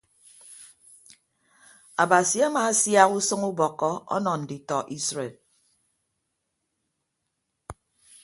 Abasi 2.03 2.37
amaasiak 2.47 3.09
usʌñ 3.17 3.41
ubọkkọ 3.51 3.89
ọnọ 4.15 4.31
nditọ 4.41 4.77
isred. 4.95 5.33